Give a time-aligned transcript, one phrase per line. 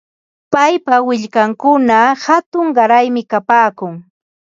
[0.53, 3.93] Paypa willkankunam hatun qaraymi kapaakun.